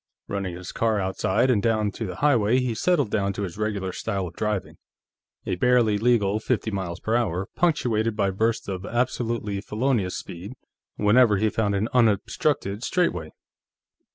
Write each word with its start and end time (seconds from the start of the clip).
Running 0.27 0.55
his 0.55 0.71
car 0.71 0.99
outside 0.99 1.51
and 1.51 1.61
down 1.61 1.91
to 1.91 2.07
the 2.07 2.15
highway, 2.15 2.57
he 2.59 2.73
settled 2.73 3.11
down 3.11 3.33
to 3.33 3.43
his 3.43 3.59
regular 3.59 3.91
style 3.91 4.25
of 4.25 4.33
driving 4.33 4.77
a 5.45 5.57
barely 5.57 5.99
legal 5.99 6.39
fifty 6.39 6.71
m.p.h., 6.75 7.45
punctuated 7.55 8.15
by 8.15 8.31
bursts 8.31 8.67
of 8.67 8.83
absolutely 8.83 9.61
felonious 9.61 10.17
speed 10.17 10.53
whenever 10.95 11.37
he 11.37 11.51
found 11.51 11.75
an 11.75 11.87
unobstructed 11.93 12.83
straightaway. 12.83 13.29